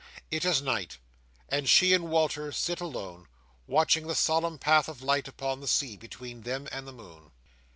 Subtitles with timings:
[0.31, 0.97] It is night,
[1.47, 3.27] and she and Walter sit alone,
[3.67, 7.29] watching the solemn path of light upon the sea between them and the moon.